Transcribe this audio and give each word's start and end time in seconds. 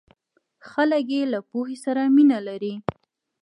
خلک 0.69 1.05
یې 1.15 1.21
له 1.33 1.39
پوهې 1.49 1.77
سره 1.85 2.01
مینه 2.15 2.39
لري. 2.47 2.73